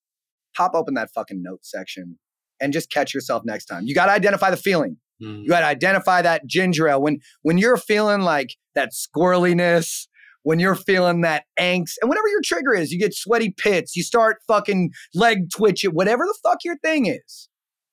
Pop 0.57 0.75
open 0.75 0.95
that 0.95 1.11
fucking 1.15 1.43
note 1.43 1.61
section 1.63 2.19
and 2.61 2.73
just 2.73 2.91
catch 2.91 3.15
yourself 3.15 3.43
next 3.45 3.67
time. 3.67 3.85
You 3.87 3.95
got 3.95 4.07
to 4.07 4.13
identify 4.13 4.51
the 4.51 4.57
feeling. 4.57 4.97
Mm. 5.23 5.43
You 5.43 5.49
got 5.49 5.61
to 5.61 5.67
identify 5.67 6.23
that 6.23 6.47
ginger 6.47 6.89
ale. 6.89 7.01
When 7.03 7.21
when 7.43 7.59
you're 7.59 7.77
feeling 7.77 8.23
like 8.23 8.57
that 8.75 8.93
squirreliness, 8.93 10.07
when 10.43 10.59
you're 10.59 10.75
feeling 10.75 11.21
that 11.23 11.45
angst, 11.59 11.95
and 12.01 12.09
whatever 12.09 12.29
your 12.29 12.41
trigger 12.43 12.75
is, 12.75 12.93
you 12.93 12.99
get 12.99 13.15
sweaty 13.15 13.55
pits, 13.57 13.97
you 13.97 14.03
start 14.03 14.39
fucking 14.47 14.91
leg 15.15 15.51
twitching, 15.55 15.91
whatever 15.91 16.25
the 16.25 16.39
fuck 16.43 16.59
your 16.65 16.79
thing 16.79 17.07
is. 17.07 17.49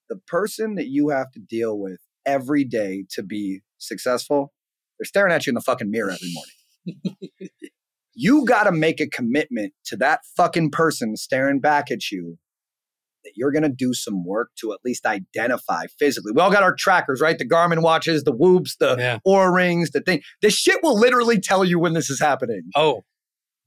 The 0.10 0.18
person 0.28 0.76
that 0.76 0.88
you 0.88 1.10
have 1.10 1.32
to 1.32 1.40
deal 1.40 1.78
with 1.78 2.00
every 2.26 2.64
day 2.64 3.06
to 3.12 3.24
be 3.24 3.62
successful, 3.78 4.54
they're 4.98 5.06
staring 5.06 5.34
at 5.34 5.46
you 5.46 5.52
in 5.52 5.56
the 5.56 5.62
fucking 5.62 5.92
mirror 5.92 6.12
every 6.12 6.34
morning. 6.34 7.52
you 8.14 8.46
got 8.46 8.64
to 8.64 8.72
make 8.72 9.02
a 9.02 9.08
commitment 9.08 9.74
to 9.86 9.98
that 9.98 10.22
fucking 10.36 10.72
person 10.72 11.18
staring 11.18 11.60
back 11.60 11.92
at 11.92 12.12
you 12.12 12.38
that 13.28 13.34
you're 13.36 13.52
going 13.52 13.64
to 13.64 13.70
do 13.70 13.94
some 13.94 14.24
work 14.24 14.52
to 14.62 14.72
at 14.72 14.80
least 14.86 15.06
identify 15.06 15.86
physically. 16.00 16.32
We 16.34 16.42
all 16.42 16.50
got 16.50 16.64
our 16.64 16.74
trackers, 16.74 17.20
right? 17.20 17.38
The 17.38 17.48
Garmin 17.48 17.82
watches, 17.82 18.24
the 18.24 18.32
Whoops, 18.32 18.78
the 18.78 18.96
yeah. 18.98 19.20
Oura 19.28 19.54
rings, 19.54 19.92
the 19.92 20.00
thing. 20.00 20.22
This 20.42 20.54
shit 20.54 20.82
will 20.82 20.98
literally 20.98 21.40
tell 21.40 21.66
you 21.66 21.78
when 21.78 21.92
this 21.92 22.10
is 22.10 22.22
happening. 22.22 22.64
Oh, 22.74 23.04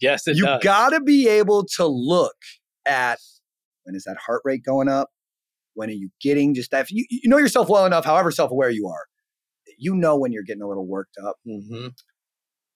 yes, 0.00 0.26
it 0.26 0.36
You 0.36 0.46
got 0.62 0.90
to 0.90 1.00
be 1.00 1.28
able 1.28 1.66
to 1.76 1.86
look 1.86 2.36
at 2.86 3.18
when 3.84 3.94
is 3.94 4.04
that 4.04 4.16
heart 4.26 4.40
rate 4.44 4.64
going 4.64 4.88
up? 4.88 5.10
When 5.74 5.90
are 5.90 5.92
you 5.92 6.08
getting 6.22 6.54
just 6.54 6.70
that? 6.70 6.90
You, 6.90 7.04
you 7.10 7.28
know 7.28 7.38
yourself 7.38 7.68
well 7.68 7.84
enough, 7.84 8.06
however 8.06 8.30
self 8.30 8.50
aware 8.50 8.70
you 8.70 8.88
are, 8.88 9.04
you 9.78 9.94
know 9.94 10.16
when 10.16 10.32
you're 10.32 10.42
getting 10.42 10.62
a 10.62 10.68
little 10.68 10.86
worked 10.86 11.16
up. 11.22 11.36
Mm-hmm. 11.46 11.88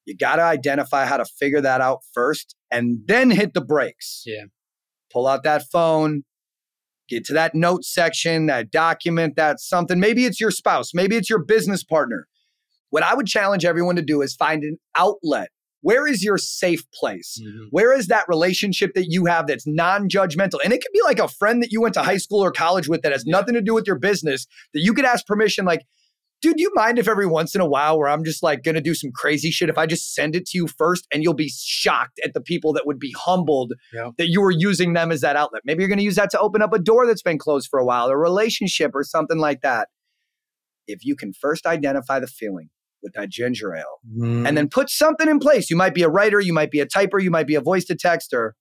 You 0.04 0.16
got 0.16 0.36
to 0.36 0.42
identify 0.42 1.06
how 1.06 1.16
to 1.16 1.24
figure 1.24 1.62
that 1.62 1.80
out 1.80 2.00
first 2.12 2.54
and 2.70 2.98
then 3.06 3.30
hit 3.30 3.54
the 3.54 3.62
brakes. 3.62 4.22
Yeah. 4.26 4.44
Pull 5.10 5.26
out 5.26 5.44
that 5.44 5.62
phone, 5.70 6.24
get 7.08 7.25
to 7.26 7.32
that 7.34 7.54
note 7.54 7.84
section, 7.84 8.46
that 8.46 8.70
document, 8.70 9.37
that 9.37 9.61
something. 9.61 9.99
Maybe 9.99 10.25
it's 10.25 10.40
your 10.40 10.50
spouse, 10.50 10.92
maybe 10.94 11.16
it's 11.16 11.30
your 11.30 11.42
business 11.42 11.84
partner. 11.84 12.26
What 12.90 13.02
I 13.02 13.14
would 13.14 13.26
challenge 13.26 13.64
everyone 13.64 13.96
to 13.96 14.02
do 14.02 14.23
is 14.23 14.34
find 14.34 14.62
an 14.62 14.78
outlet 14.94 15.50
where 15.84 16.06
is 16.06 16.25
your 16.25 16.38
safe 16.38 16.90
place? 16.92 17.38
Mm-hmm. 17.38 17.64
Where 17.70 17.92
is 17.92 18.06
that 18.06 18.25
relationship 18.26 18.94
that 18.94 19.08
you 19.11 19.26
have 19.26 19.46
that's 19.46 19.66
non 19.66 20.08
judgmental? 20.08 20.58
And 20.64 20.73
it 20.73 20.80
could 20.80 20.92
be 20.94 21.02
like 21.04 21.18
a 21.18 21.28
friend 21.28 21.62
that 21.62 21.73
you 21.73 21.82
went 21.82 21.92
to 21.94 22.02
high 22.02 22.16
school 22.16 22.42
or 22.42 22.50
college 22.50 22.88
with 22.88 23.02
that 23.02 23.12
has 23.12 23.25
yeah. 23.26 23.32
nothing 23.32 23.52
to 23.52 23.61
do 23.61 23.75
with 23.75 23.87
your 23.87 23.99
business 23.99 24.46
that 24.73 24.80
you 24.80 24.94
could 24.94 25.04
ask 25.04 25.26
permission, 25.26 25.66
like, 25.66 25.82
dude, 26.44 26.56
do 26.56 26.62
you 26.62 26.70
mind 26.74 26.98
if 26.98 27.08
every 27.08 27.26
once 27.26 27.54
in 27.54 27.60
a 27.60 27.66
while 27.66 27.98
where 27.98 28.08
I'm 28.08 28.22
just 28.22 28.42
like 28.42 28.62
gonna 28.62 28.82
do 28.82 28.94
some 28.94 29.10
crazy 29.14 29.50
shit, 29.50 29.70
if 29.70 29.78
I 29.78 29.86
just 29.86 30.14
send 30.14 30.36
it 30.36 30.46
to 30.46 30.58
you 30.58 30.66
first 30.66 31.06
and 31.12 31.22
you'll 31.22 31.32
be 31.32 31.48
shocked 31.48 32.20
at 32.22 32.34
the 32.34 32.40
people 32.40 32.72
that 32.74 32.86
would 32.86 32.98
be 32.98 33.14
humbled 33.16 33.72
yeah. 33.92 34.10
that 34.18 34.28
you 34.28 34.40
were 34.42 34.50
using 34.50 34.92
them 34.92 35.10
as 35.10 35.22
that 35.22 35.36
outlet? 35.36 35.62
Maybe 35.64 35.82
you're 35.82 35.88
gonna 35.88 36.02
use 36.02 36.16
that 36.16 36.30
to 36.30 36.40
open 36.40 36.60
up 36.60 36.72
a 36.72 36.78
door 36.78 37.06
that's 37.06 37.22
been 37.22 37.38
closed 37.38 37.68
for 37.70 37.78
a 37.78 37.84
while, 37.84 38.08
a 38.08 38.16
relationship 38.16 38.90
or 38.94 39.02
something 39.02 39.38
like 39.38 39.62
that. 39.62 39.88
If 40.86 41.04
you 41.04 41.16
can 41.16 41.32
first 41.32 41.64
identify 41.64 42.20
the 42.20 42.26
feeling, 42.26 42.68
with 43.02 43.12
that 43.12 43.28
ginger 43.28 43.76
ale 43.76 44.00
mm. 44.18 44.48
and 44.48 44.56
then 44.56 44.66
put 44.66 44.88
something 44.88 45.28
in 45.28 45.38
place. 45.38 45.68
You 45.68 45.76
might 45.76 45.92
be 45.92 46.02
a 46.02 46.08
writer, 46.08 46.40
you 46.40 46.54
might 46.54 46.70
be 46.70 46.80
a 46.80 46.86
typer, 46.86 47.22
you 47.22 47.30
might 47.30 47.46
be 47.46 47.54
a 47.54 47.60
voice 47.60 47.84
to 47.84 47.94
texter. 47.94 48.52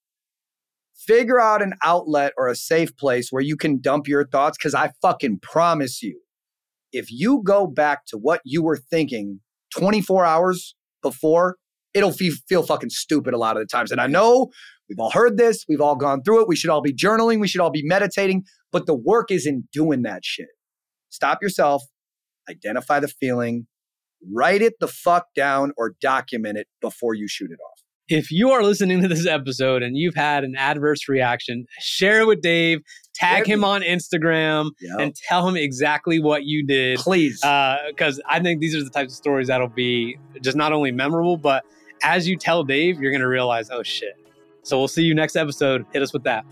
Figure 0.94 1.40
out 1.40 1.62
an 1.62 1.74
outlet 1.82 2.34
or 2.38 2.50
a 2.50 2.56
safe 2.56 2.96
place 2.98 3.30
where 3.32 3.42
you 3.42 3.56
can 3.56 3.80
dump 3.80 4.06
your 4.08 4.28
thoughts 4.28 4.58
because 4.58 4.76
I 4.76 4.92
fucking 5.02 5.40
promise 5.40 6.04
you, 6.04 6.20
if 6.94 7.08
you 7.10 7.42
go 7.44 7.68
back 7.68 8.06
to 8.08 8.18
what 8.18 8.40
you 8.46 8.64
were 8.64 8.78
thinking 8.78 9.42
24 9.78 10.24
hours 10.24 10.76
before, 11.02 11.58
it'll 11.94 12.12
feel, 12.12 12.34
feel 12.48 12.64
fucking 12.64 12.92
stupid 12.92 13.34
a 13.34 13.38
lot 13.38 13.58
of 13.58 13.64
the 13.64 13.68
times. 13.68 13.92
And 13.92 14.00
I 14.00 14.08
know 14.08 14.52
we've 14.88 15.00
all 15.00 15.12
heard 15.12 15.38
this, 15.38 15.66
we've 15.68 15.82
all 15.82 15.96
gone 15.96 16.22
through 16.24 16.44
it. 16.44 16.48
We 16.48 16.56
should 16.56 16.70
all 16.70 16.82
be 16.82 16.94
journaling, 16.94 17.42
we 17.42 17.48
should 17.48 17.62
all 17.62 17.72
be 17.72 17.84
meditating, 17.84 18.44
but 18.72 18.86
the 18.86 18.96
work 18.96 19.32
is 19.32 19.46
in 19.46 19.68
doing 19.74 20.04
that 20.04 20.24
shit. 20.24 20.48
Stop 21.10 21.40
yourself, 21.42 21.84
identify 22.50 23.00
the 23.00 23.08
feeling, 23.08 23.68
write 24.34 24.62
it 24.62 24.74
the 24.80 24.88
fuck 24.88 25.26
down 25.36 25.72
or 25.78 25.96
document 26.00 26.58
it 26.58 26.68
before 26.82 27.14
you 27.14 27.28
shoot 27.28 27.52
it 27.52 27.60
off. 27.60 27.73
If 28.10 28.32
you 28.32 28.52
are 28.52 28.64
listening 28.64 29.02
to 29.02 29.08
this 29.08 29.26
episode 29.26 29.82
and 29.82 29.96
you've 29.96 30.16
had 30.16 30.44
an 30.44 30.56
adverse 30.58 31.08
reaction, 31.08 31.66
share 31.80 32.20
it 32.20 32.28
with 32.28 32.42
Dave, 32.42 32.82
tag 33.16 33.46
him 33.46 33.64
on 33.64 33.82
Instagram, 33.82 34.72
yep. 34.82 35.00
and 35.00 35.16
tell 35.16 35.48
him 35.48 35.56
exactly 35.56 36.20
what 36.20 36.44
you 36.44 36.66
did. 36.66 37.00
Please. 37.00 37.40
Because 37.40 38.20
uh, 38.20 38.30
I 38.30 38.42
think 38.42 38.60
these 38.60 38.76
are 38.76 38.84
the 38.84 38.90
types 38.90 39.14
of 39.14 39.18
stories 39.18 39.48
that'll 39.48 39.70
be 39.70 40.18
just 40.42 40.58
not 40.58 40.74
only 40.74 40.92
memorable, 40.92 41.38
but 41.38 41.64
as 42.04 42.28
you 42.28 42.36
tell 42.36 42.66
Dave, 42.66 43.00
you're 43.00 43.12
going 43.12 43.22
to 43.22 43.28
realize, 43.28 43.70
oh 43.72 43.84
shit. 43.84 44.16
So 44.64 44.78
we'll 44.78 44.90
see 44.90 45.04
you 45.04 45.16
next 45.16 45.38
episode. 45.38 45.86
Hit 45.94 46.02
us 46.02 46.12
with 46.12 46.24
that. 46.24 46.44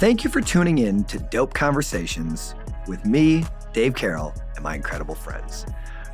Thank 0.00 0.24
you 0.24 0.30
for 0.30 0.40
tuning 0.40 0.78
in 0.78 1.04
to 1.04 1.18
Dope 1.18 1.54
Conversations 1.54 2.56
with 2.88 3.04
me, 3.04 3.44
Dave 3.72 3.94
Carroll 3.94 4.34
and 4.56 4.64
my 4.64 4.74
incredible 4.74 5.14
friends. 5.14 5.64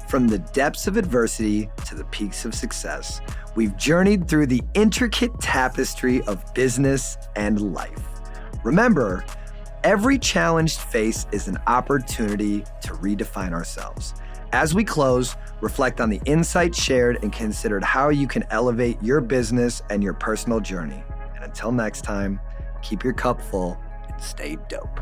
From 0.09 0.29
the 0.29 0.39
depths 0.39 0.87
of 0.87 0.97
adversity 0.97 1.71
to 1.87 1.95
the 1.95 2.05
peaks 2.05 2.45
of 2.45 2.55
success, 2.55 3.21
we've 3.55 3.77
journeyed 3.77 4.29
through 4.29 4.47
the 4.47 4.63
intricate 4.75 5.41
tapestry 5.41 6.23
of 6.23 6.53
business 6.55 7.17
and 7.37 7.75
life. 7.75 8.03
Remember, 8.63 9.25
every 9.83 10.19
challenged 10.19 10.79
face 10.81 11.27
is 11.33 11.49
an 11.49 11.59
opportunity 11.67 12.65
to 12.83 12.93
redefine 12.95 13.53
ourselves. 13.53 14.15
As 14.53 14.73
we 14.75 14.85
close, 14.85 15.37
reflect 15.61 16.01
on 16.01 16.11
the 16.11 16.21
insights 16.27 16.81
shared 16.81 17.19
and 17.23 17.33
consider 17.33 17.81
how 17.81 18.11
you 18.11 18.29
can 18.29 18.45
elevate 18.51 19.03
your 19.03 19.21
business 19.21 19.83
and 19.91 20.03
your 20.03 20.15
personal 20.15 20.61
journey. 20.61 21.03
And 21.35 21.45
until 21.45 21.73
next 21.73 22.03
time, 22.03 22.39
keep 22.83 23.03
your 23.03 23.15
cup 23.15 23.41
full 23.41 23.77
and 24.09 24.23
stay 24.23 24.57
dope. 24.69 25.01